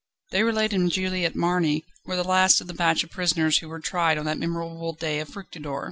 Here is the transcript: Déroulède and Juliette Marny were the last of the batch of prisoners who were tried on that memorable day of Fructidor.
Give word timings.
Déroulède 0.33 0.73
and 0.73 0.89
Juliette 0.91 1.35
Marny 1.35 1.83
were 2.05 2.15
the 2.15 2.23
last 2.23 2.59
of 2.59 2.65
the 2.65 2.73
batch 2.73 3.03
of 3.03 3.11
prisoners 3.11 3.59
who 3.59 3.69
were 3.69 3.79
tried 3.79 4.17
on 4.17 4.25
that 4.25 4.39
memorable 4.39 4.93
day 4.93 5.19
of 5.19 5.27
Fructidor. 5.29 5.79